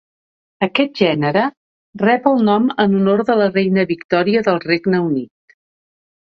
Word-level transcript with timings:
Aquest 0.67 0.95
gènere 1.01 1.43
rep 2.03 2.25
el 2.31 2.41
nom 2.47 2.65
en 2.85 2.97
honor 3.01 3.21
de 3.29 3.37
la 3.43 3.51
reina 3.53 3.85
Victòria 3.93 4.43
del 4.49 4.59
Regne 4.65 5.05
Unit. 5.11 5.57